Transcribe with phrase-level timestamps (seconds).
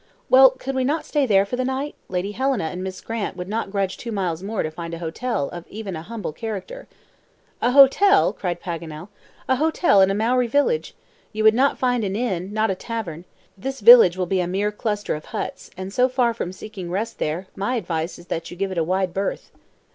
[0.31, 1.93] "Well, could we not stay there for the night?
[2.09, 5.51] Lady Helena and Miss Grant would not grudge two miles more to find a hotel
[5.69, 6.87] even of a humble character."
[7.61, 9.09] "A hotel!" cried Paganel,
[9.47, 10.95] "a hotel in a Maori village!
[11.33, 13.25] you would not find an inn, not a tavern!
[13.55, 17.19] This village will be a mere cluster of huts, and so far from seeking rest
[17.19, 19.51] there, my advice is that you give it a wide berth."